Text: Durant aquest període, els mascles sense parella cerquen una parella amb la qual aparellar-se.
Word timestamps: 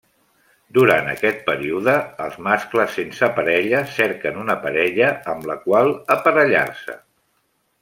Durant 0.77 1.09
aquest 1.09 1.43
període, 1.49 1.93
els 2.27 2.39
mascles 2.47 2.97
sense 3.01 3.29
parella 3.41 3.83
cerquen 3.99 4.41
una 4.45 4.57
parella 4.65 5.11
amb 5.35 5.47
la 5.53 5.59
qual 5.69 5.95
aparellar-se. 6.19 6.99